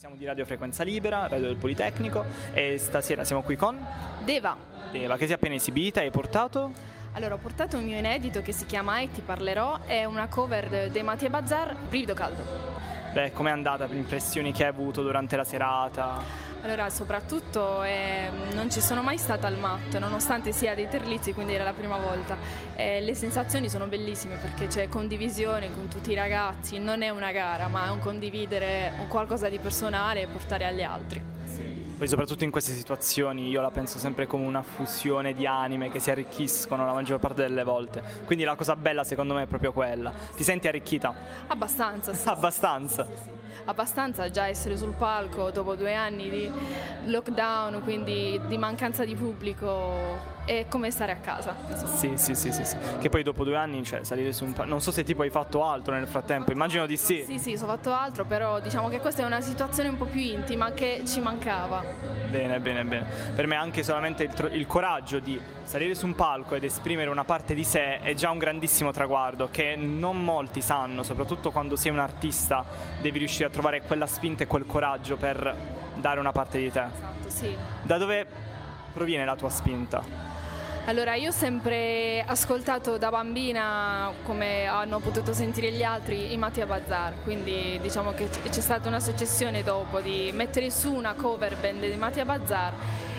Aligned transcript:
Siamo 0.00 0.16
di 0.16 0.24
Radio 0.24 0.46
Frequenza 0.46 0.82
Libera, 0.82 1.26
Radio 1.26 1.48
del 1.48 1.56
Politecnico 1.56 2.24
e 2.54 2.78
stasera 2.78 3.22
siamo 3.22 3.42
qui 3.42 3.54
con 3.54 3.78
Deva. 4.24 4.56
Deva 4.90 5.18
che 5.18 5.26
si 5.26 5.32
è 5.32 5.34
appena 5.34 5.56
esibita 5.56 6.00
e 6.00 6.04
hai 6.04 6.10
portato 6.10 6.72
Allora, 7.12 7.34
ho 7.34 7.36
portato 7.36 7.76
un 7.76 7.84
mio 7.84 7.98
inedito 7.98 8.40
che 8.40 8.52
si 8.52 8.64
chiama 8.64 9.00
E 9.00 9.10
ti 9.10 9.20
parlerò, 9.20 9.80
è 9.82 10.06
una 10.06 10.26
cover 10.28 10.90
dei 10.90 11.02
Mattia 11.02 11.28
Bazzar, 11.28 11.76
Brivido 11.76 12.14
Caldo. 12.14 12.42
Beh, 13.12 13.32
com'è 13.32 13.50
andata 13.50 13.86
per 13.86 13.96
impressioni 13.96 14.52
che 14.52 14.62
hai 14.62 14.68
avuto 14.68 15.02
durante 15.02 15.36
la 15.36 15.42
serata? 15.42 16.22
Allora, 16.62 16.90
soprattutto 16.90 17.82
eh, 17.82 18.30
non 18.52 18.70
ci 18.70 18.80
sono 18.80 19.02
mai 19.02 19.18
stata 19.18 19.48
al 19.48 19.58
mat, 19.58 19.98
nonostante 19.98 20.52
sia 20.52 20.76
dei 20.76 20.88
Terlizzi, 20.88 21.32
quindi 21.32 21.54
era 21.54 21.64
la 21.64 21.72
prima 21.72 21.96
volta. 21.96 22.36
Eh, 22.76 23.00
le 23.00 23.14
sensazioni 23.14 23.68
sono 23.68 23.86
bellissime 23.86 24.36
perché 24.36 24.68
c'è 24.68 24.88
condivisione 24.88 25.72
con 25.72 25.88
tutti 25.88 26.12
i 26.12 26.14
ragazzi, 26.14 26.78
non 26.78 27.02
è 27.02 27.08
una 27.08 27.32
gara, 27.32 27.66
ma 27.66 27.86
è 27.86 27.90
un 27.90 27.98
condividere 27.98 28.92
un 28.98 29.08
qualcosa 29.08 29.48
di 29.48 29.58
personale 29.58 30.22
e 30.22 30.26
portare 30.28 30.66
agli 30.66 30.82
altri. 30.82 31.39
Poi 32.00 32.08
soprattutto 32.08 32.44
in 32.44 32.50
queste 32.50 32.72
situazioni 32.72 33.50
io 33.50 33.60
la 33.60 33.70
penso 33.70 33.98
sempre 33.98 34.26
come 34.26 34.46
una 34.46 34.62
fusione 34.62 35.34
di 35.34 35.46
anime 35.46 35.90
che 35.90 35.98
si 35.98 36.10
arricchiscono 36.10 36.86
la 36.86 36.94
maggior 36.94 37.18
parte 37.18 37.42
delle 37.42 37.62
volte. 37.62 38.02
Quindi 38.24 38.42
la 38.42 38.54
cosa 38.54 38.74
bella 38.74 39.04
secondo 39.04 39.34
me 39.34 39.42
è 39.42 39.46
proprio 39.46 39.70
quella. 39.70 40.10
Ti 40.34 40.42
senti 40.42 40.66
arricchita? 40.66 41.14
Abbastanza, 41.48 42.14
sì. 42.14 42.26
Abbastanza. 42.26 43.06
abbastanza 43.66 44.30
già 44.30 44.46
essere 44.46 44.78
sul 44.78 44.94
palco 44.94 45.50
dopo 45.50 45.74
due 45.74 45.94
anni 45.94 46.30
di 46.30 46.50
lockdown, 47.04 47.82
quindi 47.82 48.40
di 48.46 48.56
mancanza 48.56 49.04
di 49.04 49.14
pubblico, 49.14 50.38
è 50.50 50.66
come 50.68 50.90
stare 50.90 51.12
a 51.12 51.16
casa. 51.16 51.54
Sì, 51.94 52.14
sì, 52.16 52.34
sì, 52.34 52.50
sì, 52.50 52.64
sì. 52.64 52.76
Che 52.98 53.08
poi 53.08 53.22
dopo 53.22 53.44
due 53.44 53.56
anni, 53.56 53.84
cioè, 53.84 54.02
salire 54.02 54.32
su 54.32 54.44
un 54.44 54.52
palco. 54.52 54.68
Non 54.68 54.80
so 54.80 54.90
se 54.90 55.04
tipo 55.04 55.22
hai 55.22 55.30
fatto 55.30 55.64
altro 55.64 55.94
nel 55.94 56.08
frattempo, 56.08 56.50
immagino 56.50 56.86
di 56.86 56.96
sì. 56.96 57.22
Sì, 57.24 57.38
sì, 57.38 57.52
ho 57.52 57.66
fatto 57.66 57.92
altro, 57.92 58.24
però 58.24 58.58
diciamo 58.58 58.88
che 58.88 58.98
questa 58.98 59.22
è 59.22 59.24
una 59.24 59.40
situazione 59.40 59.90
un 59.90 59.96
po' 59.96 60.06
più 60.06 60.20
intima 60.20 60.72
che 60.72 61.02
ci 61.06 61.20
mancava. 61.20 61.84
Bene, 62.28 62.58
bene, 62.58 62.84
bene. 62.84 63.06
Per 63.32 63.46
me 63.46 63.54
anche 63.54 63.84
solamente 63.84 64.24
il, 64.24 64.30
tro- 64.30 64.48
il 64.48 64.66
coraggio 64.66 65.20
di 65.20 65.40
salire 65.62 65.94
su 65.94 66.06
un 66.06 66.16
palco 66.16 66.56
ed 66.56 66.64
esprimere 66.64 67.10
una 67.10 67.22
parte 67.22 67.54
di 67.54 67.62
sé 67.62 68.00
è 68.00 68.14
già 68.14 68.30
un 68.30 68.38
grandissimo 68.38 68.90
traguardo 68.90 69.50
che 69.52 69.76
non 69.76 70.22
molti 70.24 70.60
sanno, 70.60 71.04
soprattutto 71.04 71.52
quando 71.52 71.76
sei 71.76 71.92
un 71.92 72.00
artista, 72.00 72.64
devi 73.00 73.18
riuscire 73.18 73.44
a 73.44 73.50
trovare 73.50 73.82
quella 73.82 74.06
spinta 74.06 74.42
e 74.42 74.46
quel 74.48 74.66
coraggio 74.66 75.16
per 75.16 75.54
dare 75.94 76.18
una 76.18 76.32
parte 76.32 76.58
di 76.58 76.72
te. 76.72 76.82
Esatto, 76.92 77.30
sì. 77.30 77.56
Da 77.82 77.98
dove 77.98 78.26
proviene 78.92 79.24
la 79.24 79.36
tua 79.36 79.48
spinta? 79.48 80.29
Allora, 80.90 81.14
io 81.14 81.28
ho 81.28 81.32
sempre 81.32 82.20
ascoltato 82.26 82.98
da 82.98 83.10
bambina, 83.10 84.12
come 84.24 84.66
hanno 84.66 84.98
potuto 84.98 85.32
sentire 85.32 85.70
gli 85.70 85.84
altri, 85.84 86.32
i 86.32 86.36
Mattia 86.36 86.66
Bazzar, 86.66 87.22
quindi 87.22 87.78
diciamo 87.80 88.10
che 88.10 88.28
c'è 88.28 88.60
stata 88.60 88.88
una 88.88 88.98
successione 88.98 89.62
dopo 89.62 90.00
di 90.00 90.32
mettere 90.34 90.68
su 90.72 90.92
una 90.92 91.14
cover 91.14 91.56
band 91.58 91.88
di 91.88 91.94
Mattia 91.94 92.24
Bazzar 92.24 92.72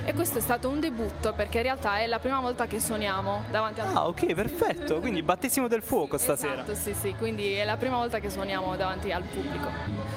e 0.04 0.14
questo 0.14 0.40
è 0.40 0.42
stato 0.42 0.70
un 0.70 0.80
debutto 0.80 1.34
perché 1.34 1.58
in 1.58 1.64
realtà 1.64 2.00
è 2.00 2.08
la 2.08 2.20
prima 2.20 2.40
volta 2.40 2.68
che 2.68 2.80
suoniamo 2.80 3.44
davanti 3.52 3.80
al 3.80 3.96
Ah, 3.96 4.08
ok, 4.08 4.34
perfetto. 4.34 5.00
Quindi 5.00 5.22
battesimo 5.22 5.68
del 5.68 5.82
fuoco 5.82 6.18
stasera. 6.18 6.64
Esatto, 6.64 6.76
sì, 6.76 6.94
sì, 6.94 7.16
quindi 7.18 7.54
è 7.54 7.66
la 7.66 7.78
prima 7.78 7.98
volta 7.98 8.20
che 8.20 8.30
suoniamo 8.30 8.76
davanti 8.76 9.12
al 9.12 9.24
pubblico. 9.24 9.68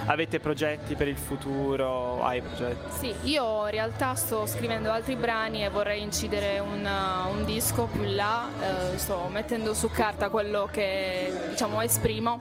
Avete 0.06 0.40
progetti 0.40 0.94
per 0.94 1.08
il 1.08 1.16
futuro? 1.16 2.22
Hai 2.22 2.40
progetti? 2.40 2.98
Sì, 2.98 3.14
io 3.30 3.64
in 3.64 3.70
realtà 3.70 4.14
sto 4.14 4.46
scrivendo 4.46 4.90
altri 4.90 5.16
brani 5.16 5.64
e 5.64 5.68
vorrei 5.70 6.02
incidere 6.02 6.58
un, 6.58 6.84
uh, 6.84 7.30
un 7.36 7.44
disco 7.44 7.86
più 7.86 8.02
in 8.02 8.16
là, 8.16 8.48
eh, 8.60 8.98
sto 8.98 9.28
mettendo 9.30 9.74
su 9.74 9.90
carta 9.90 10.28
quello 10.28 10.68
che 10.70 11.32
diciamo 11.50 11.80
esprimo 11.80 12.40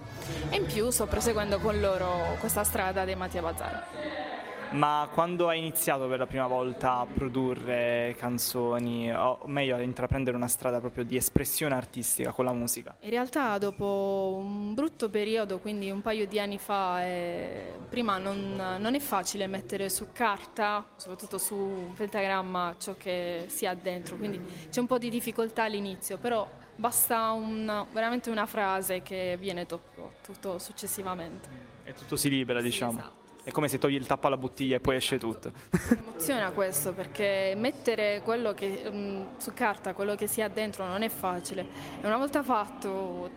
e 0.49 0.57
in 0.57 0.65
più 0.65 0.89
sto 0.89 1.05
proseguendo 1.05 1.59
con 1.59 1.79
loro 1.79 2.35
questa 2.39 2.63
strada 2.63 3.05
dei 3.05 3.15
Mattia 3.15 3.41
Bazzar. 3.41 4.31
Ma 4.73 5.07
quando 5.13 5.49
hai 5.49 5.59
iniziato 5.59 6.07
per 6.07 6.17
la 6.17 6.25
prima 6.25 6.47
volta 6.47 6.97
a 6.97 7.05
produrre 7.05 8.15
canzoni, 8.17 9.13
o 9.13 9.41
meglio, 9.45 9.75
a 9.75 9.81
intraprendere 9.81 10.35
una 10.35 10.47
strada 10.47 10.79
proprio 10.79 11.03
di 11.03 11.15
espressione 11.15 11.75
artistica 11.75 12.31
con 12.31 12.45
la 12.45 12.53
musica? 12.53 12.95
In 13.01 13.11
realtà 13.11 13.59
dopo 13.59 14.35
un 14.35 14.73
brutto 14.73 15.09
periodo, 15.11 15.59
quindi 15.59 15.91
un 15.91 16.01
paio 16.01 16.25
di 16.25 16.39
anni 16.39 16.57
fa, 16.57 17.05
eh, 17.05 17.71
prima 17.87 18.17
non, 18.17 18.55
non 18.79 18.95
è 18.95 18.99
facile 18.99 19.45
mettere 19.45 19.89
su 19.89 20.07
carta, 20.11 20.83
soprattutto 20.95 21.37
su 21.37 21.55
un 21.55 21.93
pentagramma, 21.93 22.75
ciò 22.79 22.95
che 22.97 23.45
si 23.49 23.67
ha 23.67 23.75
dentro, 23.75 24.15
quindi 24.15 24.41
c'è 24.71 24.79
un 24.79 24.87
po' 24.87 24.97
di 24.97 25.09
difficoltà 25.11 25.63
all'inizio, 25.63 26.17
però 26.17 26.49
basta 26.75 27.31
un- 27.31 27.85
veramente 27.91 28.31
una 28.31 28.47
frase 28.47 29.03
che 29.03 29.37
viene 29.39 29.65
dopo, 29.65 30.13
tutto 30.23 30.57
successivamente. 30.57 31.47
E 31.83 31.93
tutto 31.93 32.15
si 32.15 32.29
libera, 32.29 32.59
diciamo. 32.59 32.91
esatto. 32.91 33.22
È 33.43 33.51
come 33.51 33.67
se 33.67 33.77
togli 33.77 33.95
il 33.95 34.07
tappo 34.07 34.27
alla 34.27 34.37
bottiglia 34.37 34.77
e 34.77 34.79
poi 34.79 34.95
esce 34.95 35.17
tutto. 35.17 35.51
Mi 35.71 35.97
emoziona 35.97 36.51
questo 36.51 36.93
perché 36.93 37.53
mettere 37.57 38.21
quello 38.23 38.53
che, 38.53 38.89
mm, 38.89 39.21
su 39.37 39.53
carta 39.53 39.93
quello 39.93 40.15
che 40.15 40.27
si 40.27 40.41
ha 40.41 40.47
dentro 40.47 40.85
non 40.85 41.01
è 41.01 41.09
facile 41.09 41.65
e 42.01 42.07
una 42.07 42.17
volta 42.17 42.41
fatto 42.41 43.29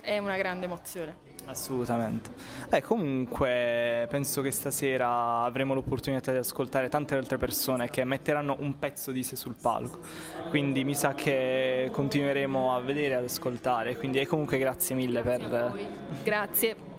è 0.00 0.18
una 0.18 0.36
grande 0.36 0.64
emozione. 0.64 1.32
Assolutamente. 1.46 2.30
Eh, 2.70 2.80
comunque 2.80 4.06
penso 4.08 4.40
che 4.40 4.50
stasera 4.50 5.42
avremo 5.42 5.74
l'opportunità 5.74 6.32
di 6.32 6.38
ascoltare 6.38 6.88
tante 6.88 7.14
altre 7.16 7.36
persone 7.36 7.90
che 7.90 8.04
metteranno 8.04 8.56
un 8.60 8.78
pezzo 8.78 9.10
di 9.10 9.22
sé 9.22 9.36
sul 9.36 9.54
palco. 9.60 9.98
Quindi 10.48 10.84
mi 10.84 10.94
sa 10.94 11.12
che 11.14 11.90
continueremo 11.92 12.74
a 12.74 12.80
vedere 12.80 13.14
e 13.14 13.16
ad 13.16 13.24
ascoltare. 13.24 13.96
Quindi 13.96 14.20
e 14.20 14.26
comunque 14.26 14.58
grazie 14.58 14.94
mille 14.94 15.20
per. 15.20 15.72
Grazie. 16.22 16.93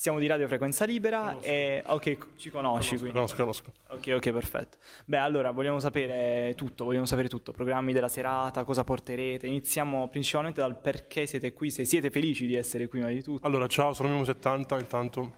Siamo 0.00 0.18
di 0.18 0.26
Radio 0.26 0.48
Frequenza 0.48 0.86
Libera 0.86 1.40
e 1.42 1.82
ok, 1.84 2.16
ci 2.36 2.48
conosci 2.48 2.96
quindi. 2.96 3.12
Conosco, 3.12 3.36
conosco. 3.36 3.72
Ok, 3.88 4.12
ok, 4.16 4.30
perfetto. 4.30 4.78
Beh, 5.04 5.18
allora 5.18 5.50
vogliamo 5.50 5.78
sapere 5.78 6.54
tutto, 6.56 6.86
vogliamo 6.86 7.04
sapere 7.04 7.28
tutto, 7.28 7.52
programmi 7.52 7.92
della 7.92 8.08
serata, 8.08 8.64
cosa 8.64 8.82
porterete. 8.82 9.46
Iniziamo 9.46 10.08
principalmente 10.08 10.62
dal 10.62 10.80
perché 10.80 11.26
siete 11.26 11.52
qui, 11.52 11.70
se 11.70 11.84
siete 11.84 12.08
felici 12.08 12.46
di 12.46 12.54
essere 12.54 12.88
qui, 12.88 13.00
ma 13.00 13.08
di 13.08 13.22
tutto. 13.22 13.46
Allora, 13.46 13.66
ciao, 13.66 13.92
sono 13.92 14.08
Mimo70 14.08 14.78
intanto. 14.78 15.32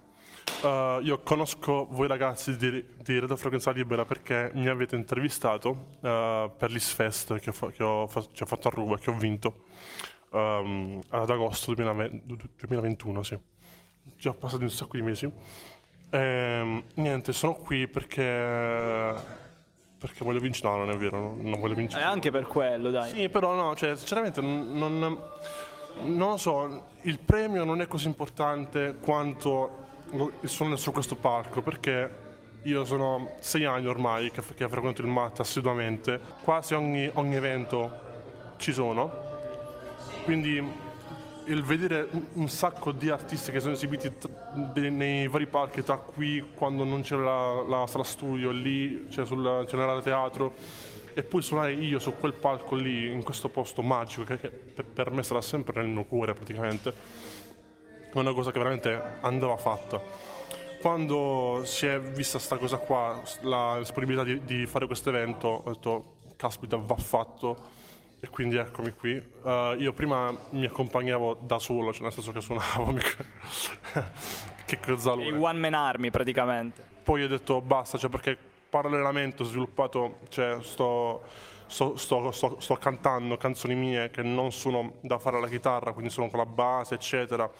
Eh, 0.63 0.99
io 1.03 1.19
conosco 1.19 1.87
voi 1.89 2.07
ragazzi 2.07 2.55
di, 2.55 2.85
di 3.03 3.19
Radio 3.19 3.35
Frequenza 3.35 3.71
Libera 3.71 4.05
perché 4.05 4.49
mi 4.53 4.69
avete 4.69 4.95
intervistato 4.95 5.87
eh, 6.01 6.49
per 6.57 6.71
l'ISFest 6.71 7.37
che, 7.39 7.49
ho 7.49 7.67
che 7.67 7.83
ho, 7.83 8.07
che 8.07 8.43
ho 8.43 8.45
fatto 8.45 8.69
a 8.69 8.71
Ruba, 8.73 8.97
che 8.97 9.09
ho 9.09 9.17
vinto 9.17 9.65
ehm, 10.31 11.01
ad 11.09 11.29
agosto 11.29 11.73
2020 11.73 12.21
2021, 12.55 13.23
sì. 13.23 13.37
Già 14.17 14.33
passati 14.33 14.63
un 14.63 14.69
sacco 14.69 14.97
di 14.97 15.03
mesi. 15.03 15.31
Ehm, 16.09 16.83
niente, 16.95 17.33
sono 17.33 17.53
qui 17.53 17.87
perché... 17.87 19.41
Perché 19.97 20.23
voglio 20.25 20.39
vincere? 20.39 20.69
No, 20.69 20.77
non 20.77 20.91
è 20.91 20.97
vero, 20.97 21.17
no, 21.17 21.35
non 21.39 21.59
voglio 21.59 21.73
Eh, 21.73 21.77
vincere. 21.77 22.03
anche 22.03 22.29
per 22.29 22.45
quello, 22.45 22.91
dai. 22.91 23.11
Sì, 23.11 23.29
però 23.29 23.53
no, 23.53 23.73
cioè, 23.75 23.95
sinceramente 23.95 24.41
non, 24.41 24.99
non, 24.99 25.17
lo 26.29 26.37
so, 26.37 26.87
il 27.01 27.19
premio 27.19 27.63
non 27.63 27.79
è 27.79 27.87
così 27.87 28.07
importante 28.07 28.97
quanto 28.99 29.81
il 30.41 30.49
suono 30.49 30.75
su 30.75 30.91
questo 30.91 31.15
palco, 31.15 31.61
perché 31.61 32.21
io 32.63 32.83
sono 32.83 33.35
sei 33.39 33.63
anni 33.65 33.87
ormai 33.87 34.29
che, 34.29 34.41
che 34.55 34.67
frequento 34.67 35.01
il 35.01 35.07
MAT 35.07 35.39
assiduamente, 35.39 36.19
quasi 36.43 36.73
ogni, 36.73 37.09
ogni 37.13 37.35
evento 37.35 37.99
ci 38.57 38.73
sono, 38.73 39.09
quindi 40.25 40.61
il 41.45 41.63
vedere 41.63 42.07
un, 42.33 42.47
sacco 42.49 42.91
di 42.91 43.09
artisti 43.09 43.51
che 43.51 43.59
sono 43.59 43.73
esibiti 43.73 44.11
t- 44.17 44.29
nei 44.75 45.27
vari 45.27 45.47
palchi, 45.47 45.83
tra 45.83 45.97
qui 45.97 46.51
quando 46.55 46.83
non 46.83 47.01
c'era 47.01 47.21
la, 47.21 47.79
la 47.79 47.87
sala 47.87 48.03
studio, 48.03 48.51
lì 48.51 49.07
cioè 49.09 49.25
sul 49.25 49.65
generale 49.67 50.01
teatro, 50.01 50.53
e 51.13 51.23
poi 51.23 51.41
suonare 51.41 51.73
io 51.73 51.99
su 51.99 52.13
quel 52.17 52.33
palco 52.33 52.75
lì, 52.75 53.11
in 53.11 53.23
questo 53.23 53.49
posto 53.49 53.81
magico, 53.81 54.23
che, 54.23 54.39
che 54.39 54.83
per- 54.83 55.11
me 55.11 55.23
sarà 55.23 55.41
sempre 55.41 55.81
nel 55.81 55.91
mio 55.91 56.05
cuore 56.05 56.33
praticamente, 56.33 56.93
è 58.11 58.17
una 58.17 58.33
cosa 58.33 58.51
che 58.51 58.57
veramente 58.59 59.01
andava 59.21 59.57
fatta. 59.57 60.01
Quando 60.79 61.61
si 61.63 61.85
è 61.85 61.99
vista 61.99 62.39
sta 62.39 62.57
cosa 62.57 62.77
qua, 62.77 63.21
la 63.41 63.75
disponibilità 63.79 64.23
di, 64.23 64.43
di 64.43 64.65
fare 64.65 64.85
questo 64.85 65.09
evento, 65.09 65.47
ho 65.63 65.71
detto, 65.71 66.15
caspita, 66.35 66.77
va 66.77 66.95
fatto, 66.95 67.81
e 68.23 68.29
quindi 68.29 68.55
eccomi 68.55 68.93
qui. 68.93 69.21
Eh, 69.43 69.75
io 69.79 69.91
prima 69.91 70.33
mi 70.51 70.63
accompagnavo 70.65 71.39
da 71.41 71.59
solo, 71.59 71.91
cioè 71.91 72.03
nel 72.03 72.13
senso 72.13 72.31
che 72.31 72.39
suonavo, 72.39 72.85
mica- 72.93 73.25
che 74.65 74.75
Il 74.75 74.79
cozzalone. 74.79 75.37
one 75.37 75.59
man 75.59 75.73
army 75.73 76.09
praticamente. 76.09 76.81
Poi 77.03 77.23
ho 77.23 77.27
detto 77.27 77.59
basta, 77.59 77.97
cioè 77.97 78.09
perché 78.09 78.37
parallelamente 78.69 79.43
ho 79.43 79.45
sviluppato, 79.45 80.19
cioè 80.29 80.59
sto, 80.61 81.23
sto, 81.67 81.97
sto- 81.97 82.31
sto- 82.31 82.55
sto 82.61 82.75
cantando 82.77 83.35
canzoni 83.35 83.75
mie 83.75 84.09
che 84.09 84.23
non 84.23 84.53
sono 84.53 84.93
da 85.01 85.19
fare 85.19 85.35
alla 85.35 85.49
chitarra, 85.49 85.91
quindi 85.91 86.09
sono 86.09 86.29
con 86.29 86.39
la 86.39 86.45
base, 86.45 86.95
eccetera. 86.95 87.51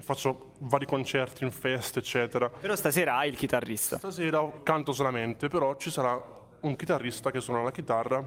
Faccio 0.00 0.54
vari 0.62 0.84
concerti 0.86 1.44
in 1.44 1.52
feste, 1.52 2.00
eccetera. 2.00 2.48
Però 2.48 2.74
stasera 2.74 3.18
hai 3.18 3.28
il 3.28 3.36
chitarrista. 3.36 3.98
Stasera 3.98 4.44
canto 4.64 4.92
solamente, 4.92 5.46
però 5.46 5.76
ci 5.76 5.90
sarà 5.92 6.20
un 6.60 6.76
chitarrista 6.76 7.30
che 7.30 7.40
suona 7.40 7.62
la 7.62 7.70
chitarra 7.70 8.26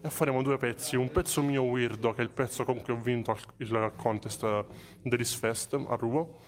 e 0.00 0.10
faremo 0.10 0.42
due 0.42 0.56
pezzi. 0.56 0.96
Un 0.96 1.10
pezzo 1.10 1.42
mio 1.42 1.62
weirdo, 1.62 2.12
che 2.12 2.20
è 2.20 2.24
il 2.24 2.30
pezzo 2.30 2.64
con 2.64 2.82
cui 2.82 2.92
ho 2.92 3.00
vinto 3.00 3.36
il 3.58 3.92
contest 3.96 4.64
dell'Isfest 5.02 5.74
a 5.74 5.94
Ruvo, 5.96 6.40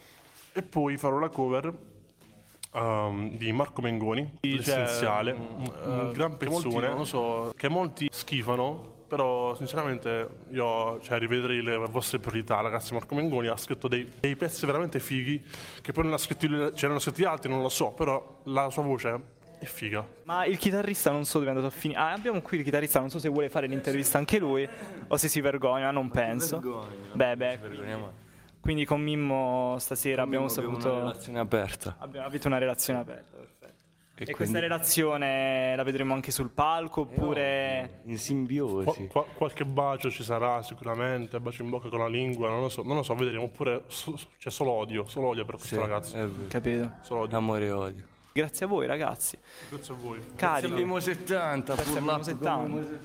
e 0.52 0.62
poi 0.62 0.96
farò 0.96 1.18
la 1.18 1.28
cover 1.28 1.72
um, 2.72 3.36
di 3.36 3.52
Marco 3.52 3.80
Mengoni, 3.80 4.38
l'essenziale, 4.40 5.32
un, 5.32 5.72
un 5.84 6.12
gran 6.12 6.36
pezzone 6.36 6.88
molti, 6.88 7.06
so, 7.06 7.52
che 7.56 7.68
molti 7.68 8.08
schifano, 8.10 8.96
però 9.06 9.54
sinceramente 9.54 10.28
io 10.50 11.00
cioè, 11.00 11.18
rivedrei 11.18 11.62
le 11.62 11.76
vostre 11.76 12.18
priorità, 12.18 12.60
ragazzi. 12.60 12.92
Marco 12.92 13.14
Mengoni 13.14 13.46
ha 13.46 13.56
scritto 13.56 13.88
dei, 13.88 14.12
dei 14.20 14.36
pezzi 14.36 14.66
veramente 14.66 15.00
fighi, 15.00 15.42
che 15.80 15.92
poi 15.92 16.04
non 16.04 16.12
ha 16.12 16.18
scritti, 16.18 16.48
c'erano 16.74 16.98
scritti 16.98 17.24
altri, 17.24 17.50
non 17.50 17.62
lo 17.62 17.68
so, 17.68 17.92
però 17.92 18.40
la 18.44 18.68
sua 18.70 18.82
voce 18.82 19.36
è 19.58 19.64
figa. 19.64 20.06
Ma 20.24 20.44
il 20.44 20.56
chitarrista 20.56 21.10
non 21.10 21.24
so 21.24 21.38
dove 21.38 21.50
è 21.50 21.54
andato 21.54 21.72
a 21.74 21.76
finire. 21.76 21.98
Ah, 22.00 22.12
abbiamo 22.12 22.40
qui 22.40 22.58
il 22.58 22.64
chitarrista, 22.64 23.00
non 23.00 23.10
so 23.10 23.18
se 23.18 23.28
vuole 23.28 23.48
fare 23.48 23.66
l'intervista 23.66 24.18
anche 24.18 24.38
lui 24.38 24.68
o 25.08 25.16
se 25.16 25.28
si 25.28 25.40
vergogna, 25.40 25.90
non 25.90 26.08
penso. 26.08 26.58
Vergogna, 26.60 27.14
beh, 27.14 27.36
beh. 27.36 27.58
Quindi 28.60 28.84
con 28.84 29.00
Mimmo 29.00 29.76
stasera 29.78 30.22
con 30.22 30.34
abbiamo 30.34 30.46
Mimmo 30.46 30.60
saputo. 30.60 30.88
Abbiamo 30.88 31.00
una 31.00 31.10
relazione 31.10 31.38
aperta. 31.38 31.96
Abbiamo 31.98 32.26
avuto 32.26 32.46
una 32.48 32.58
relazione 32.58 32.98
aperta, 33.00 33.36
perfetto. 33.36 33.66
E, 33.66 34.22
e 34.22 34.24
quindi... 34.24 34.32
questa 34.34 34.58
relazione 34.58 35.76
la 35.76 35.82
vedremo 35.84 36.12
anche 36.12 36.30
sul 36.32 36.50
palco 36.50 37.02
oppure... 37.02 38.00
In 38.04 38.18
simbiosi. 38.18 38.84
Qua, 38.84 39.24
qua, 39.24 39.24
qualche 39.32 39.64
bacio 39.64 40.10
ci 40.10 40.24
sarà 40.24 40.60
sicuramente, 40.62 41.38
bacio 41.40 41.62
in 41.62 41.70
bocca 41.70 41.88
con 41.88 42.00
la 42.00 42.08
lingua, 42.08 42.48
non 42.48 42.62
lo 42.62 42.68
so, 42.68 42.82
non 42.82 42.96
lo 42.96 43.02
so 43.02 43.14
vedremo. 43.14 43.44
Oppure 43.44 43.84
c'è 43.86 44.12
cioè 44.38 44.52
solo 44.52 44.72
odio, 44.72 45.06
solo 45.06 45.28
odio 45.28 45.44
per 45.44 45.54
questo 45.54 45.76
sì, 45.76 45.80
ragazzo. 45.80 46.30
Capito? 46.48 46.92
Solo 47.02 47.20
odio. 47.20 47.36
Amore 47.36 47.66
e 47.66 47.70
odio. 47.70 48.04
Grazie 48.38 48.66
a 48.66 48.68
voi 48.68 48.86
ragazzi. 48.86 49.36
Grazie 49.68 49.94
a 49.94 49.96
voi. 49.96 50.20
Cari. 50.36 50.66
Abbiamo 50.66 51.00
70, 51.00 51.72
abbiamo 51.72 52.22
70. 52.22 52.98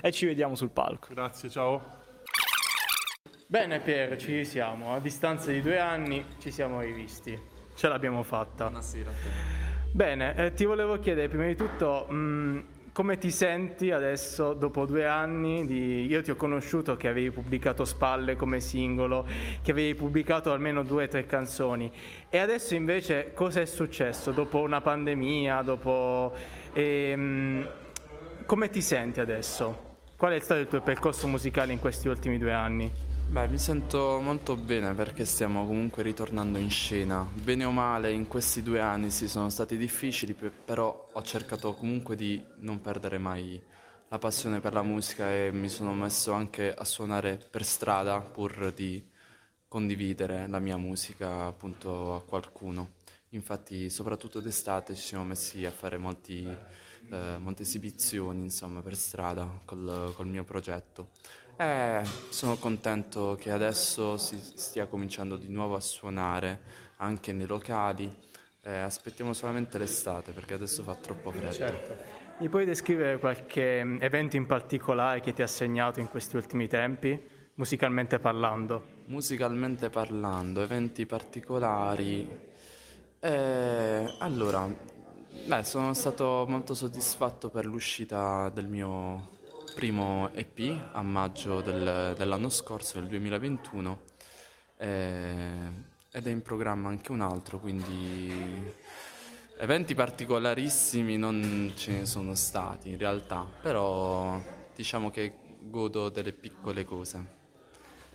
e 0.00 0.10
ci 0.10 0.24
vediamo 0.24 0.54
sul 0.54 0.70
palco. 0.70 1.08
Grazie, 1.12 1.50
ciao. 1.50 1.96
Bene 3.46 3.80
Pier, 3.80 4.16
ci 4.16 4.46
siamo. 4.46 4.94
A 4.94 5.00
distanza 5.00 5.50
di 5.50 5.60
due 5.60 5.78
anni 5.78 6.24
ci 6.38 6.50
siamo 6.50 6.80
rivisti 6.80 7.38
ce 7.78 7.88
l'abbiamo 7.88 8.22
fatta. 8.22 8.64
Buonasera. 8.64 9.10
Bene, 9.92 10.34
eh, 10.34 10.52
ti 10.54 10.64
volevo 10.64 10.98
chiedere 10.98 11.28
prima 11.28 11.46
di 11.46 11.54
tutto 11.54 12.06
mh, 12.08 12.14
mm, 12.14 12.58
come 12.98 13.16
ti 13.16 13.30
senti 13.30 13.92
adesso 13.92 14.54
dopo 14.54 14.84
due 14.84 15.06
anni 15.06 15.64
di... 15.64 16.06
Io 16.06 16.20
ti 16.20 16.32
ho 16.32 16.34
conosciuto 16.34 16.96
che 16.96 17.06
avevi 17.06 17.30
pubblicato 17.30 17.84
Spalle 17.84 18.34
come 18.34 18.58
singolo, 18.58 19.24
che 19.62 19.70
avevi 19.70 19.94
pubblicato 19.94 20.50
almeno 20.50 20.82
due 20.82 21.04
o 21.04 21.06
tre 21.06 21.24
canzoni 21.24 21.92
e 22.28 22.38
adesso 22.38 22.74
invece 22.74 23.30
cosa 23.34 23.60
è 23.60 23.66
successo 23.66 24.32
dopo 24.32 24.58
una 24.58 24.80
pandemia, 24.80 25.62
dopo... 25.62 26.32
Ehm, 26.72 27.68
come 28.44 28.68
ti 28.68 28.82
senti 28.82 29.20
adesso? 29.20 29.98
Qual 30.16 30.32
è 30.32 30.40
stato 30.40 30.60
il 30.62 30.66
tuo 30.66 30.80
percorso 30.80 31.28
musicale 31.28 31.72
in 31.72 31.78
questi 31.78 32.08
ultimi 32.08 32.36
due 32.36 32.52
anni? 32.52 32.90
Beh, 33.30 33.46
mi 33.48 33.58
sento 33.58 34.20
molto 34.20 34.56
bene 34.56 34.94
perché 34.94 35.24
stiamo 35.26 35.66
comunque 35.66 36.02
ritornando 36.02 36.56
in 36.58 36.70
scena. 36.70 37.28
Bene 37.42 37.64
o 37.66 37.70
male, 37.70 38.10
in 38.10 38.26
questi 38.26 38.62
due 38.62 38.80
anni 38.80 39.10
sì, 39.10 39.28
sono 39.28 39.50
stati 39.50 39.76
difficili, 39.76 40.34
però 40.34 41.10
ho 41.12 41.22
cercato 41.22 41.74
comunque 41.74 42.16
di 42.16 42.42
non 42.60 42.80
perdere 42.80 43.18
mai 43.18 43.62
la 44.08 44.18
passione 44.18 44.60
per 44.60 44.72
la 44.72 44.82
musica 44.82 45.30
e 45.30 45.50
mi 45.52 45.68
sono 45.68 45.92
messo 45.92 46.32
anche 46.32 46.72
a 46.72 46.84
suonare 46.84 47.36
per 47.50 47.64
strada 47.64 48.18
pur 48.20 48.72
di 48.74 49.06
condividere 49.68 50.46
la 50.48 50.58
mia 50.58 50.78
musica 50.78 51.44
appunto 51.44 52.14
a 52.14 52.22
qualcuno. 52.24 52.92
Infatti, 53.30 53.90
soprattutto 53.90 54.40
d'estate 54.40 54.94
ci 54.94 55.02
siamo 55.02 55.24
messi 55.24 55.66
a 55.66 55.70
fare 55.70 55.98
molti, 55.98 56.46
eh, 57.10 57.36
molte 57.38 57.62
esibizioni 57.62 58.42
insomma, 58.44 58.80
per 58.80 58.96
strada 58.96 59.60
col, 59.66 60.12
col 60.14 60.26
mio 60.28 60.44
progetto. 60.44 61.10
Eh, 61.60 62.04
sono 62.28 62.56
contento 62.56 63.36
che 63.36 63.50
adesso 63.50 64.16
si 64.16 64.38
stia 64.38 64.86
cominciando 64.86 65.36
di 65.36 65.48
nuovo 65.48 65.74
a 65.74 65.80
suonare 65.80 66.60
anche 66.98 67.32
nei 67.32 67.48
locali. 67.48 68.14
Eh, 68.60 68.76
aspettiamo 68.76 69.32
solamente 69.32 69.76
l'estate 69.76 70.30
perché 70.30 70.54
adesso 70.54 70.84
fa 70.84 70.94
troppo 70.94 71.32
freddo. 71.32 71.52
Certo. 71.52 71.96
Mi 72.38 72.48
puoi 72.48 72.64
descrivere 72.64 73.18
qualche 73.18 73.82
mm, 73.82 73.96
evento 74.02 74.36
in 74.36 74.46
particolare 74.46 75.18
che 75.18 75.32
ti 75.32 75.42
ha 75.42 75.48
segnato 75.48 75.98
in 75.98 76.08
questi 76.08 76.36
ultimi 76.36 76.68
tempi, 76.68 77.20
musicalmente 77.54 78.20
parlando? 78.20 79.02
Musicalmente 79.06 79.90
parlando, 79.90 80.62
eventi 80.62 81.06
particolari. 81.06 82.38
Eh, 83.18 84.14
allora, 84.20 84.72
beh, 85.44 85.64
sono 85.64 85.92
stato 85.92 86.46
molto 86.48 86.74
soddisfatto 86.74 87.48
per 87.48 87.66
l'uscita 87.66 88.48
del 88.50 88.68
mio 88.68 89.37
primo 89.78 90.30
EP 90.34 90.88
a 90.90 91.02
maggio 91.02 91.60
del, 91.60 92.12
dell'anno 92.16 92.48
scorso, 92.48 92.98
del 92.98 93.06
2021, 93.10 94.00
eh, 94.76 95.38
ed 96.10 96.26
è 96.26 96.30
in 96.30 96.42
programma 96.42 96.88
anche 96.88 97.12
un 97.12 97.20
altro, 97.20 97.60
quindi 97.60 98.74
eventi 99.56 99.94
particolarissimi 99.94 101.16
non 101.16 101.74
ce 101.76 101.92
ne 101.92 102.06
sono 102.06 102.34
stati 102.34 102.88
in 102.88 102.98
realtà, 102.98 103.46
però 103.62 104.42
diciamo 104.74 105.10
che 105.10 105.34
godo 105.60 106.08
delle 106.08 106.32
piccole 106.32 106.84
cose. 106.84 107.36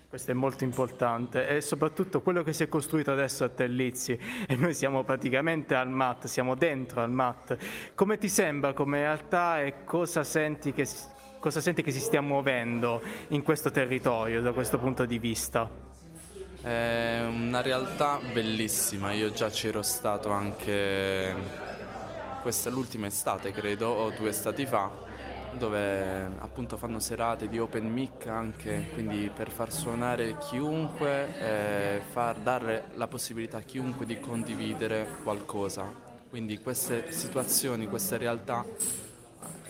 Questo 0.09 0.31
è 0.31 0.33
molto 0.33 0.65
importante 0.65 1.47
e 1.47 1.61
soprattutto 1.61 2.21
quello 2.21 2.43
che 2.43 2.51
si 2.51 2.63
è 2.63 2.67
costruito 2.67 3.13
adesso 3.13 3.45
a 3.45 3.49
Tellizzi 3.49 4.19
e 4.45 4.55
noi 4.57 4.73
siamo 4.73 5.05
praticamente 5.05 5.75
al 5.75 5.89
MAT, 5.89 6.25
siamo 6.25 6.55
dentro 6.55 7.01
al 7.01 7.09
MAT. 7.09 7.57
Come 7.95 8.17
ti 8.17 8.27
sembra 8.27 8.73
come 8.73 8.99
realtà 8.99 9.61
e 9.61 9.85
cosa 9.85 10.25
senti 10.25 10.73
che 10.73 10.85
cosa 11.43 11.59
senti 11.59 11.83
che 11.83 11.91
si 11.91 11.99
stia 11.99 12.21
muovendo 12.21 13.01
in 13.27 13.43
questo 13.43 13.69
territorio 13.69 14.41
da 14.41 14.53
questo 14.53 14.77
punto 14.79 15.03
di 15.03 15.19
vista? 15.19 15.69
È 16.61 17.21
una 17.21 17.59
realtà 17.61 18.17
bellissima, 18.31 19.11
io 19.11 19.29
già 19.29 19.49
c'ero 19.49 19.81
stato 19.81 20.29
anche 20.29 21.35
questa 22.41 22.69
l'ultima 22.69 23.07
estate 23.07 23.51
credo, 23.51 23.89
o 23.89 24.11
due 24.11 24.29
estati 24.29 24.65
fa, 24.65 24.89
dove 25.51 26.31
appunto 26.39 26.77
fanno 26.77 26.99
serate 26.99 27.49
di 27.49 27.59
open 27.59 27.91
mic 27.91 28.25
anche, 28.27 28.91
quindi 28.93 29.29
per 29.35 29.51
far 29.51 29.69
suonare 29.69 30.37
chiunque 30.37 31.37
e 31.39 32.01
far 32.09 32.37
dare 32.37 32.85
la 32.93 33.09
possibilità 33.09 33.57
a 33.57 33.63
chiunque 33.63 34.05
di 34.05 34.17
condividere 34.17 35.09
qualcosa. 35.21 35.91
Quindi 36.29 36.57
queste 36.59 37.11
situazioni, 37.11 37.87
queste 37.87 38.15
realtà 38.15 38.65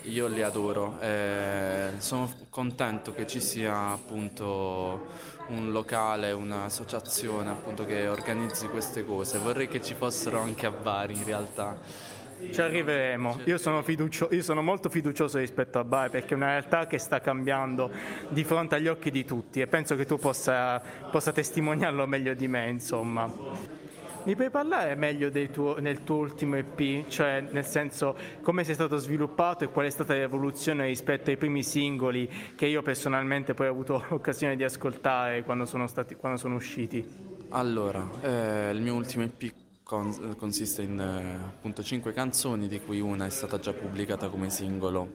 io 0.04 0.26
li 0.26 0.42
adoro, 0.42 0.98
eh, 1.00 1.92
sono 1.98 2.30
contento 2.50 3.14
che 3.14 3.26
ci 3.26 3.40
sia 3.40 3.92
appunto 3.92 5.08
un 5.48 5.72
locale, 5.72 6.32
un'associazione 6.32 7.50
appunto 7.50 7.84
che 7.84 8.08
organizzi 8.08 8.68
queste 8.68 9.04
cose, 9.04 9.38
vorrei 9.38 9.68
che 9.68 9.80
ci 9.82 9.94
fossero 9.94 10.40
anche 10.40 10.66
a 10.66 10.70
Bari 10.70 11.14
in 11.14 11.24
realtà. 11.24 11.78
Ci 12.50 12.60
arriveremo, 12.60 13.40
io 13.44 13.56
sono, 13.56 13.82
fiducio- 13.82 14.28
io 14.32 14.42
sono, 14.42 14.60
molto 14.60 14.90
fiducioso 14.90 15.38
rispetto 15.38 15.78
a 15.78 15.84
Bari 15.84 16.10
perché 16.10 16.34
è 16.34 16.36
una 16.36 16.48
realtà 16.48 16.86
che 16.86 16.98
sta 16.98 17.20
cambiando 17.20 17.90
di 18.28 18.44
fronte 18.44 18.74
agli 18.74 18.88
occhi 18.88 19.10
di 19.10 19.24
tutti 19.24 19.60
e 19.60 19.66
penso 19.66 19.96
che 19.96 20.04
tu 20.04 20.18
possa, 20.18 20.82
possa 21.10 21.32
testimoniarlo 21.32 22.06
meglio 22.06 22.34
di 22.34 22.48
me 22.48 22.68
insomma. 22.68 23.82
Mi 24.24 24.34
puoi 24.36 24.48
parlare 24.48 24.94
meglio 24.94 25.30
tuo, 25.50 25.78
nel 25.80 26.02
tuo 26.02 26.16
ultimo 26.16 26.56
EP, 26.56 27.06
cioè 27.08 27.44
nel 27.50 27.66
senso 27.66 28.16
come 28.40 28.64
sei 28.64 28.72
stato 28.72 28.96
sviluppato 28.96 29.64
e 29.64 29.68
qual 29.68 29.84
è 29.84 29.90
stata 29.90 30.14
l'evoluzione 30.14 30.86
rispetto 30.86 31.28
ai 31.28 31.36
primi 31.36 31.62
singoli 31.62 32.26
che 32.54 32.64
io 32.64 32.80
personalmente 32.80 33.52
poi 33.52 33.66
ho 33.66 33.70
avuto 33.70 34.02
l'occasione 34.08 34.56
di 34.56 34.64
ascoltare 34.64 35.42
quando 35.44 35.66
sono, 35.66 35.86
stati, 35.86 36.14
quando 36.14 36.38
sono 36.38 36.54
usciti? 36.54 37.06
Allora, 37.50 38.08
eh, 38.22 38.70
il 38.70 38.80
mio 38.80 38.94
ultimo 38.94 39.24
EP 39.24 39.52
con, 39.82 40.34
consiste 40.38 40.80
in 40.80 40.98
eh, 40.98 41.44
appunto 41.44 41.82
5 41.82 42.14
canzoni, 42.14 42.66
di 42.66 42.80
cui 42.80 43.00
una 43.00 43.26
è 43.26 43.30
stata 43.30 43.58
già 43.58 43.74
pubblicata 43.74 44.30
come 44.30 44.48
singolo. 44.48 45.06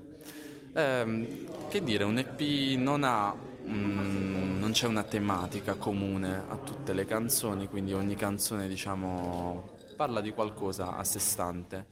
Eh, 0.72 1.48
che 1.68 1.84
dire, 1.84 2.04
un 2.04 2.20
EP 2.20 2.78
non 2.78 3.04
ha 3.04 3.34
mm, 3.70 4.58
non 4.60 4.72
c'è 4.72 4.88
una 4.88 5.04
tematica 5.04 5.76
comune 5.76 6.44
a 6.48 6.58
tutte 6.58 6.94
le 6.94 7.06
canzoni, 7.06 7.68
quindi 7.68 7.94
ogni 7.94 8.16
canzone 8.16 8.68
diciamo 8.68 9.72
parla 9.96 10.22
di 10.22 10.32
qualcosa 10.32 10.96
a 10.96 11.04
sé 11.04 11.20
stante 11.20 11.88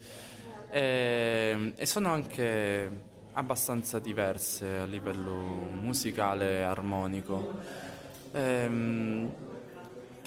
e, 0.67 1.73
e 1.75 1.85
sono 1.85 2.11
anche 2.11 3.05
abbastanza 3.31 3.99
diverse 3.99 4.77
a 4.79 4.85
livello 4.85 5.69
musicale 5.71 6.59
e 6.59 6.61
armonico. 6.63 7.51
Ehm, 8.31 9.35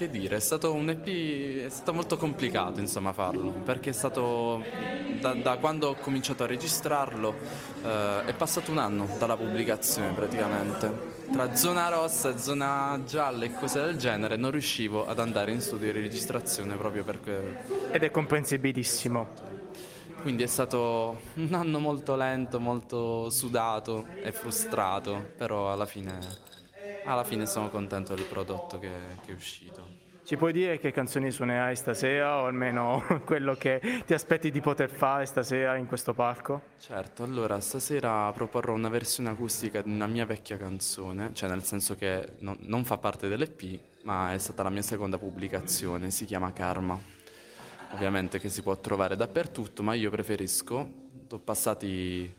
che 0.01 0.09
dire, 0.09 0.37
è 0.37 0.41
stato 0.41 0.73
un 0.73 0.89
EP, 0.89 1.67
è 1.67 1.69
stato 1.69 1.93
molto 1.93 2.17
complicato 2.17 2.81
insomma 2.81 3.13
farlo, 3.13 3.51
perché 3.51 3.91
è 3.91 3.93
stato 3.93 4.65
da, 5.21 5.35
da 5.35 5.59
quando 5.59 5.89
ho 5.89 5.95
cominciato 5.95 6.45
a 6.45 6.47
registrarlo 6.47 7.35
eh, 7.85 8.25
è 8.25 8.33
passato 8.33 8.71
un 8.71 8.79
anno 8.79 9.07
dalla 9.19 9.37
pubblicazione 9.37 10.13
praticamente. 10.15 11.19
Tra 11.31 11.55
zona 11.55 11.89
rossa 11.91 12.31
e 12.31 12.39
zona 12.39 12.99
gialla 13.07 13.45
e 13.45 13.53
cose 13.53 13.83
del 13.83 13.99
genere 13.99 14.37
non 14.37 14.53
riuscivo 14.53 15.07
ad 15.07 15.19
andare 15.19 15.53
in 15.53 15.61
studio 15.61 15.93
di 15.93 16.01
registrazione 16.01 16.77
proprio 16.77 17.05
perché... 17.05 17.65
Ed 17.91 18.03
è 18.03 18.11
comprensibilissimo. 18.11 19.29
Quindi 20.23 20.43
è 20.43 20.47
stato 20.47 21.21
un 21.35 21.53
anno 21.53 21.79
molto 21.79 22.17
lento, 22.17 22.59
molto 22.59 23.29
sudato 23.29 24.07
e 24.23 24.33
frustrato, 24.33 25.33
però 25.37 25.71
alla 25.71 25.87
fine 25.87 26.19
alla 27.05 27.25
fine 27.25 27.47
sono 27.47 27.69
contento 27.71 28.15
del 28.15 28.25
prodotto 28.25 28.79
che, 28.79 28.91
che 29.25 29.33
è 29.33 29.35
uscito. 29.35 30.01
Ci 30.31 30.37
puoi 30.37 30.53
dire 30.53 30.79
che 30.79 30.93
canzoni 30.93 31.33
suonerai 31.33 31.75
stasera 31.75 32.43
o 32.43 32.47
almeno 32.47 33.03
quello 33.27 33.55
che 33.57 34.03
ti 34.07 34.15
aspetti 34.15 34.53
di 34.53 34.61
poter 34.61 34.89
fare 34.89 35.27
stasera 35.27 35.75
in 35.77 35.87
questo 35.87 36.15
palco? 36.15 36.63
Certo, 36.79 37.25
allora 37.25 37.59
stasera 37.59 38.31
proporrò 38.33 38.73
una 38.75 38.89
versione 38.89 39.31
acustica 39.31 39.83
di 39.83 39.91
una 39.91 40.07
mia 40.07 40.25
vecchia 40.27 40.57
canzone, 40.57 41.31
cioè 41.33 41.49
nel 41.49 41.65
senso 41.65 41.97
che 41.97 42.35
non, 42.39 42.57
non 42.61 42.85
fa 42.85 42.97
parte 42.97 43.27
dell'EP, 43.27 43.81
ma 44.05 44.33
è 44.33 44.39
stata 44.39 44.63
la 44.63 44.71
mia 44.71 44.83
seconda 44.83 45.19
pubblicazione, 45.19 46.13
si 46.13 46.27
chiama 46.27 46.53
Karma. 46.53 46.97
Ovviamente 47.93 48.39
che 48.39 48.51
si 48.51 48.63
può 48.63 48.77
trovare 48.77 49.17
dappertutto, 49.17 49.83
ma 49.83 49.95
io 49.95 50.11
preferisco, 50.11 50.89
sono 51.27 51.41
passati 51.43 52.33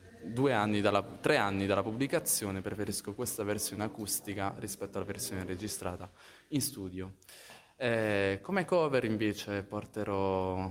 anni 0.51 0.82
dalla, 0.82 1.04
tre 1.04 1.38
anni 1.38 1.66
dalla 1.66 1.84
pubblicazione, 1.84 2.62
preferisco 2.62 3.13
questa 3.13 3.44
versione 3.44 3.84
acustica 3.84 4.54
rispetto 4.58 4.98
alla 4.98 5.06
versione 5.06 5.44
registrata 5.46 6.10
in 6.50 6.62
studio. 6.62 7.13
Eh, 7.75 8.40
come 8.42 8.66
cover 8.66 9.04
invece 9.06 9.63
porterò, 9.63 10.70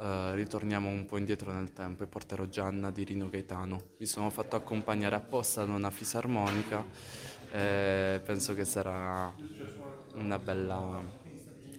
eh, 0.00 0.34
ritorniamo 0.34 0.88
un 0.88 1.06
po' 1.06 1.16
indietro 1.16 1.52
nel 1.52 1.72
tempo 1.72 2.02
e 2.02 2.06
porterò 2.06 2.46
Gianna 2.46 2.90
di 2.90 3.04
Rino 3.04 3.28
Gaetano. 3.28 3.80
Mi 3.98 4.06
sono 4.06 4.30
fatto 4.30 4.56
accompagnare 4.56 5.14
apposta 5.14 5.64
da 5.64 5.72
una 5.72 5.90
fisarmonica, 5.90 6.84
eh, 7.52 8.20
penso 8.24 8.54
che 8.54 8.64
sarà 8.64 9.32
una 10.14 10.38
bella 10.38 11.00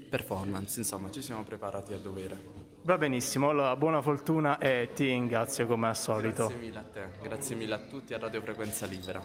performance, 0.10 0.80
insomma 0.80 1.12
ci 1.12 1.22
siamo 1.22 1.44
preparati 1.44 1.94
a 1.94 1.98
dovere. 1.98 2.59
Va 2.82 2.98
benissimo, 2.98 3.50
allora 3.50 3.76
buona 3.76 4.02
fortuna 4.02 4.58
e 4.58 4.90
ti 4.96 5.06
ringrazio 5.06 5.68
come 5.68 5.90
al 5.90 5.98
solito. 5.98 6.48
Grazie 6.48 6.58
mille 6.66 6.80
a 6.80 6.84
te, 6.92 7.08
grazie 7.22 7.56
mille 7.56 7.74
a 7.76 7.78
tutti 7.80 8.14
a 8.14 8.20
Radio 8.20 8.42
Frequenza 8.42 8.86
Libera. 8.86 9.22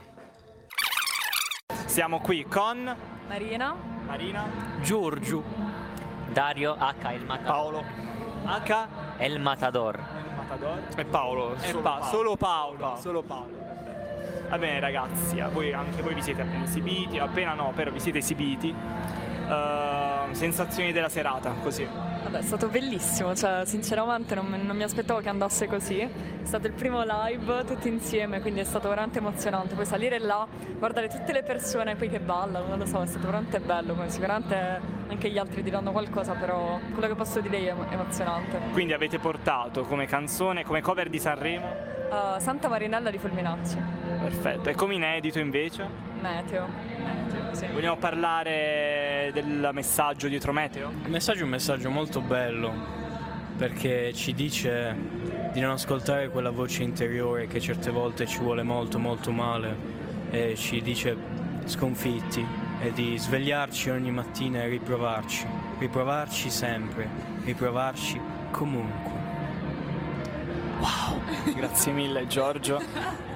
Siamo 1.86 2.20
qui 2.20 2.44
con 2.44 2.94
Marina, 3.28 3.74
Marina, 4.06 4.44
Giorgio, 4.82 5.42
Dario 6.32 6.74
H. 6.78 7.12
Il 7.14 7.24
Matador. 7.24 7.44
Paolo, 7.44 7.84
H 8.44 8.88
El 9.18 9.40
Matador. 9.40 9.98
Matador 10.36 10.78
e 10.96 11.04
Paolo. 11.04 11.54
e 11.62 11.74
Pa- 11.76 12.02
solo 12.02 12.36
Paolo. 12.36 12.96
Solo 13.00 13.22
Paolo. 13.22 13.62
Va 14.48 14.58
bene 14.58 14.80
ragazzi, 14.80 15.40
voi- 15.52 15.72
anche 15.72 16.02
voi 16.02 16.14
vi 16.14 16.22
siete 16.22 16.42
appena 16.42 16.64
esibiti, 16.64 17.18
appena 17.18 17.54
no, 17.54 17.72
però 17.74 17.90
vi 17.90 18.00
siete 18.00 18.18
esibiti. 18.18 18.68
Uh, 19.46 20.13
sensazioni 20.32 20.92
della 20.92 21.08
serata, 21.08 21.54
così. 21.62 21.84
vabbè, 21.84 22.38
è 22.38 22.42
stato 22.42 22.68
bellissimo, 22.68 23.34
cioè 23.34 23.62
sinceramente 23.64 24.34
non, 24.34 24.48
non 24.64 24.76
mi 24.76 24.82
aspettavo 24.82 25.20
che 25.20 25.28
andasse 25.28 25.66
così. 25.66 26.00
È 26.00 26.10
stato 26.42 26.66
il 26.66 26.72
primo 26.72 27.02
live 27.02 27.64
tutti 27.64 27.88
insieme, 27.88 28.40
quindi 28.40 28.60
è 28.60 28.64
stato 28.64 28.88
veramente 28.88 29.18
emozionante. 29.18 29.74
Poi 29.74 29.86
salire 29.86 30.18
là, 30.18 30.46
guardare 30.78 31.08
tutte 31.08 31.32
le 31.32 31.42
persone 31.42 31.96
qui 31.96 32.08
che 32.08 32.20
ballano, 32.20 32.66
non 32.66 32.78
lo 32.78 32.86
so, 32.86 33.02
è 33.02 33.06
stato 33.06 33.26
veramente 33.26 33.60
bello. 33.60 33.96
Sicuramente 34.06 34.80
anche 35.08 35.30
gli 35.30 35.38
altri 35.38 35.62
diranno 35.62 35.92
qualcosa, 35.92 36.32
però 36.32 36.78
quello 36.92 37.08
che 37.08 37.14
posso 37.14 37.40
dire 37.40 37.58
è 37.58 37.74
emozionante. 37.90 38.58
Quindi 38.72 38.92
avete 38.92 39.18
portato 39.18 39.82
come 39.82 40.06
canzone, 40.06 40.64
come 40.64 40.80
cover 40.80 41.08
di 41.08 41.18
Sanremo, 41.18 41.92
Uh, 42.04 42.38
Santa 42.38 42.68
Marinella 42.68 43.10
di 43.10 43.18
Fulminacci, 43.18 43.76
perfetto. 44.20 44.68
E 44.68 44.74
come 44.74 44.94
inedito 44.94 45.40
invece? 45.40 45.88
Meteo. 46.20 46.68
Sì. 47.54 47.66
Vogliamo 47.68 47.96
parlare 47.96 49.30
del 49.32 49.70
messaggio 49.72 50.26
dietro 50.26 50.52
Meteo? 50.52 50.90
Il 51.04 51.10
messaggio 51.10 51.40
è 51.40 51.42
un 51.44 51.50
messaggio 51.50 51.88
molto 51.88 52.20
bello 52.20 52.72
perché 53.56 54.12
ci 54.12 54.34
dice 54.34 54.96
di 55.52 55.60
non 55.60 55.70
ascoltare 55.70 56.30
quella 56.30 56.50
voce 56.50 56.82
interiore 56.82 57.46
che 57.46 57.60
certe 57.60 57.92
volte 57.92 58.26
ci 58.26 58.40
vuole 58.40 58.64
molto 58.64 58.98
molto 58.98 59.30
male 59.30 59.76
e 60.30 60.56
ci 60.56 60.82
dice 60.82 61.16
sconfitti 61.66 62.44
e 62.80 62.92
di 62.92 63.16
svegliarci 63.16 63.88
ogni 63.90 64.10
mattina 64.10 64.64
e 64.64 64.68
riprovarci, 64.68 65.46
riprovarci 65.78 66.50
sempre, 66.50 67.08
riprovarci 67.44 68.20
comunque. 68.50 69.13
Grazie 71.54 71.92
mille 71.92 72.26
Giorgio. 72.26 72.80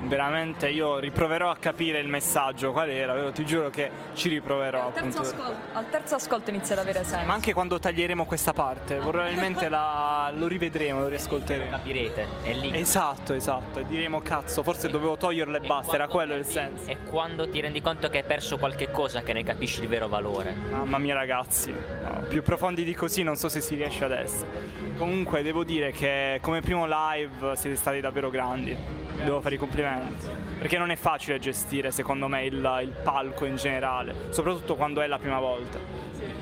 Veramente 0.00 0.69
io 0.69 0.99
riproverò 0.99 1.50
a 1.50 1.57
capire 1.57 1.99
il 1.99 2.09
messaggio 2.09 2.73
qual 2.73 2.88
era, 2.88 3.31
ti 3.33 3.45
giuro 3.45 3.69
che 3.69 3.90
ci 4.14 4.28
riproverò 4.28 4.87
Al 4.87 4.93
terzo, 4.93 5.21
ascolto, 5.21 5.57
al 5.73 5.90
terzo 5.90 6.14
ascolto 6.14 6.50
inizia 6.50 6.75
ad 6.75 6.81
avere 6.83 7.05
senso. 7.05 7.26
Ma 7.26 7.35
anche 7.35 7.52
quando 7.52 7.78
taglieremo 7.78 8.25
questa 8.25 8.52
parte, 8.52 8.97
probabilmente 8.97 9.69
la- 9.69 10.31
lo 10.35 10.47
rivedremo, 10.47 11.00
lo 11.00 11.09
riascolteremo. 11.09 11.71
Capirete? 11.71 12.26
È 12.43 12.52
lì. 12.52 12.76
Esatto, 12.78 13.35
esatto, 13.35 13.81
e 13.81 13.87
diremo 13.87 14.21
cazzo, 14.21 14.62
forse 14.62 14.88
dovevo 14.88 15.17
toglierlo 15.17 15.57
e 15.57 15.61
basta, 15.61 15.95
era 15.95 16.07
quello 16.07 16.35
il 16.35 16.45
senso. 16.45 16.88
È 16.88 16.97
quando 17.05 17.49
ti 17.49 17.61
rendi 17.61 17.81
conto 17.81 18.09
che 18.09 18.19
hai 18.19 18.25
perso 18.25 18.57
qualche 18.57 18.90
cosa 18.90 19.23
che 19.23 19.33
ne 19.33 19.43
capisci 19.43 19.83
il 19.83 19.88
vero 19.88 20.07
valore. 20.09 20.55
Mamma 20.71 20.99
mia 20.99 21.14
ragazzi, 21.14 21.71
no, 21.73 22.25
più 22.28 22.43
profondi 22.43 22.85
di 22.85 22.95
così 22.95 23.23
non 23.23 23.37
so 23.37 23.49
se 23.49 23.61
si 23.61 23.75
riesce 23.75 24.05
ad 24.05 24.12
essere. 24.12 24.76
Comunque 24.97 25.43
devo 25.43 25.64
dire 25.64 25.93
che 25.93 26.38
come 26.43 26.61
primo 26.61 26.87
live 26.87 27.57
siete 27.57 27.76
stati 27.76 27.88
davvero 28.00 28.30
grandi, 28.30 28.76
devo 29.16 29.40
fare 29.40 29.54
i 29.54 29.59
complimenti. 29.59 30.26
Perché 30.59 30.78
non 30.78 30.90
è 30.90 30.97
facile 30.97 31.38
gestire 31.38 31.90
secondo 31.90 32.28
me 32.28 32.45
il, 32.45 32.54
il 32.83 32.95
palco 33.02 33.45
in 33.45 33.57
generale, 33.57 34.14
soprattutto 34.30 34.75
quando 34.75 35.00
è 35.00 35.07
la 35.07 35.18
prima 35.18 35.38
volta. 35.38 35.78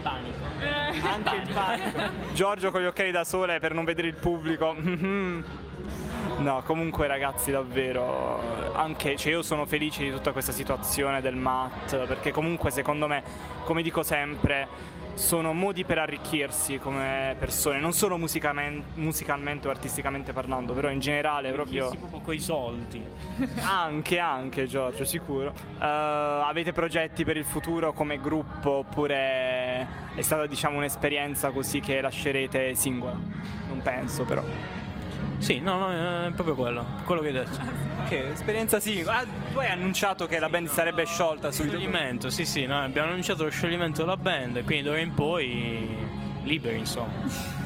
Panico. 0.03 0.39
Anche 1.07 1.37
il 1.37 1.53
panico. 1.53 2.01
Giorgio 2.33 2.71
con 2.71 2.83
gli 2.83 2.87
occhiali 2.87 3.11
da 3.11 3.25
sole 3.25 3.59
per 3.59 3.75
non 3.75 3.85
vedere 3.85 4.09
il 4.09 4.15
pubblico. 4.15 4.75
No, 6.39 6.63
comunque 6.65 7.07
ragazzi 7.07 7.51
davvero, 7.51 8.75
anche 8.75 9.17
cioè 9.17 9.33
io 9.33 9.43
sono 9.43 9.65
felice 9.65 10.03
di 10.03 10.11
tutta 10.11 10.33
questa 10.33 10.53
situazione 10.53 11.23
del 11.23 11.35
MAT, 11.35 11.97
perché 12.07 12.31
comunque 12.31 12.71
secondo 12.71 13.07
me, 13.07 13.23
come 13.65 13.83
dico 13.83 14.03
sempre, 14.03 14.69
sono 15.17 15.55
modi 15.55 15.85
per 15.85 15.99
arricchirsi 15.99 16.79
come 16.79 17.35
persone, 17.39 17.81
non 17.81 17.93
solo 17.93 18.19
musicalmente 18.19 19.67
o 19.67 19.71
artisticamente 19.71 20.33
parlando, 20.33 20.75
però 20.75 20.91
in 20.91 21.01
generale 21.01 21.53
proprio... 21.53 21.89
proprio 21.89 22.21
coi 22.21 22.39
soldi. 22.39 23.03
Anche, 23.67 24.19
anche 24.19 24.67
Giorgio, 24.67 25.05
sicuro. 25.05 25.53
Eh, 25.81 25.85
avete 25.85 26.73
progetti 26.73 27.25
per 27.25 27.37
il 27.37 27.45
futuro 27.45 27.93
come 27.93 28.21
gruppo 28.21 28.71
oppure 28.71 29.87
è 30.15 30.23
stata 30.23 30.47
diciamo 30.47 30.77
un'esperienza 30.79 31.51
così 31.51 31.81
che 31.81 32.01
lascerete 32.01 32.75
singola? 32.75 33.19
Non 33.69 33.81
penso 33.83 34.25
però. 34.25 34.43
Sì, 35.39 35.61
no, 35.61 35.79
no, 35.79 36.27
è 36.27 36.31
proprio 36.33 36.55
quello, 36.55 36.85
quello 37.05 37.21
che 37.21 37.27
hai 37.29 37.33
detto. 37.33 37.59
Che 38.09 38.31
esperienza 38.31 38.81
singola? 38.81 39.19
Ah, 39.19 39.25
tu 39.53 39.59
hai 39.59 39.69
annunciato 39.69 40.27
che 40.27 40.39
la 40.39 40.49
band 40.49 40.69
sarebbe 40.69 41.05
sciolta 41.05 41.51
subito. 41.51 41.77
Scioglimento, 41.77 42.31
sì, 42.31 42.45
sì, 42.45 42.67
noi 42.67 42.85
abbiamo 42.85 43.09
annunciato 43.09 43.45
lo 43.45 43.51
scioglimento 43.51 44.03
della 44.03 44.17
band, 44.17 44.65
quindi 44.65 44.85
d'ora 44.85 45.01
in 45.01 45.15
poi 45.15 45.89
liberi, 46.43 46.79
insomma. 46.79 47.65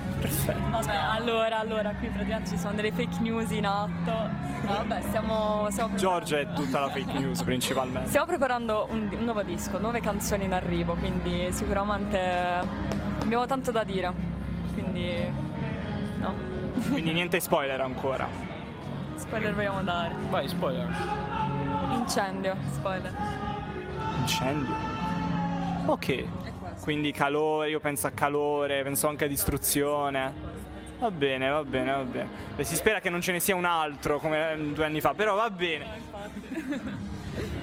Vabbè, 0.71 0.95
allora, 0.95 1.59
allora, 1.59 1.95
qui 1.95 2.09
praticamente 2.09 2.51
ci 2.51 2.59
sono 2.59 2.75
delle 2.75 2.93
fake 2.93 3.21
news 3.21 3.51
in 3.53 3.65
atto. 3.65 4.11
No, 4.11 4.85
vabbè, 4.87 5.01
stiamo, 5.03 5.67
stiamo, 5.71 5.97
Giorgio 5.97 6.37
è 6.37 6.47
tutta 6.53 6.81
la 6.81 6.89
fake 6.91 7.19
news 7.19 7.43
principalmente. 7.43 8.09
stiamo 8.09 8.27
preparando 8.27 8.87
un, 8.91 9.09
un 9.11 9.25
nuovo 9.25 9.43
disco, 9.43 9.79
nuove 9.79 10.01
canzoni 10.01 10.45
in 10.45 10.53
arrivo, 10.53 10.95
quindi 10.95 11.51
sicuramente 11.53 12.19
abbiamo 13.23 13.47
tanto 13.47 13.71
da 13.71 13.83
dire. 13.83 14.13
Quindi, 14.75 15.49
no, 16.21 16.35
Quindi 16.91 17.13
niente 17.13 17.41
spoiler 17.41 17.81
ancora. 17.81 18.29
spoiler 19.17 19.55
vogliamo 19.55 19.83
dare. 19.83 20.15
Vai, 20.29 20.49
spoiler. 20.49 20.89
Incendio, 21.93 22.57
spoiler. 22.73 23.13
Incendio. 24.21 24.75
Ok. 25.87 26.25
Quindi 26.83 27.13
calore, 27.13 27.69
io 27.69 27.81
penso 27.81 28.07
a 28.07 28.11
calore, 28.11 28.83
penso 28.83 29.09
anche 29.09 29.25
a 29.27 29.29
distruzione. 29.29 30.33
Va 30.99 31.11
bene, 31.11 31.49
va 31.49 31.65
bene, 31.65 31.91
va 31.93 32.03
bene. 32.03 32.29
Beh, 32.57 32.65
si 32.65 32.75
spera 32.77 33.01
che 33.01 33.11
non 33.11 33.21
ce 33.21 33.33
ne 33.33 33.41
sia 33.41 33.55
un 33.57 33.65
altro 33.65 34.19
come 34.19 34.53
eh, 34.53 34.59
due 34.59 34.85
anni 34.85 35.01
fa, 35.01 35.15
però 35.15 35.35
va 35.35 35.51
bene. 35.51 35.87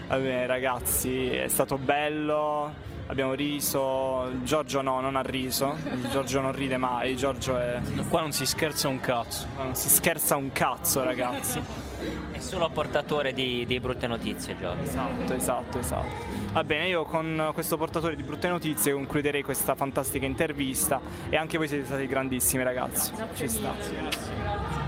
Va 0.07 0.15
bene 0.17 0.45
ragazzi, 0.47 1.27
è 1.29 1.49
stato 1.49 1.77
bello, 1.77 2.73
abbiamo 3.07 3.33
riso, 3.33 4.29
Giorgio 4.43 4.81
no, 4.81 4.99
non 4.99 5.15
ha 5.15 5.21
riso, 5.21 5.75
Giorgio 6.11 6.41
non 6.41 6.51
ride 6.51 6.77
mai, 6.77 7.15
Giorgio 7.15 7.57
è... 7.57 7.79
Qua 8.09 8.21
non 8.21 8.31
si 8.31 8.45
scherza 8.45 8.87
un 8.87 8.99
cazzo. 8.99 9.47
non 9.57 9.75
si 9.75 9.89
scherza 9.89 10.35
un 10.35 10.51
cazzo 10.51 11.03
ragazzi. 11.03 11.61
È 12.31 12.39
solo 12.39 12.69
portatore 12.69 13.33
di, 13.33 13.65
di 13.65 13.79
brutte 13.79 14.05
notizie, 14.05 14.55
Giorgio. 14.59 14.83
Esatto, 14.83 15.33
esatto, 15.33 15.79
esatto. 15.79 16.07
Va 16.51 16.63
bene, 16.63 16.87
io 16.87 17.03
con 17.05 17.49
questo 17.53 17.75
portatore 17.77 18.15
di 18.15 18.23
brutte 18.23 18.47
notizie 18.47 18.93
concluderei 18.93 19.41
questa 19.41 19.73
fantastica 19.73 20.25
intervista 20.25 21.01
e 21.29 21.35
anche 21.37 21.57
voi 21.57 21.67
siete 21.67 21.85
stati 21.85 22.05
grandissimi 22.05 22.63
ragazzi. 22.63 23.11
Ci 23.35 23.47
sta. 23.47 24.87